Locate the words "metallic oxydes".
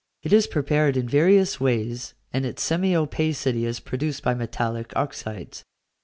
4.33-5.63